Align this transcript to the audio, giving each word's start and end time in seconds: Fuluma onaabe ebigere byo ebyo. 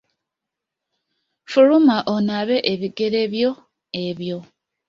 Fuluma 1.51 1.97
onaabe 2.13 2.57
ebigere 2.71 3.21
byo 3.33 3.51
ebyo. 4.05 4.37